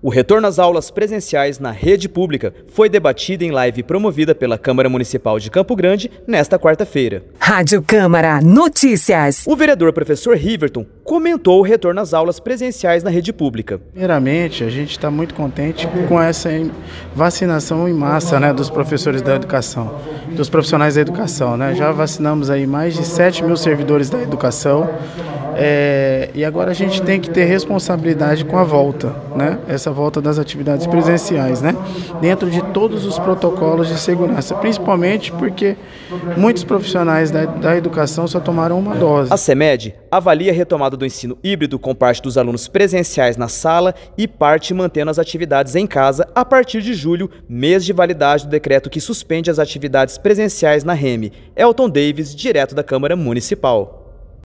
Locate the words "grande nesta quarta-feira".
5.74-7.24